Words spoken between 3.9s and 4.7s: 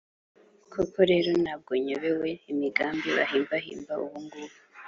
ubu ngubu,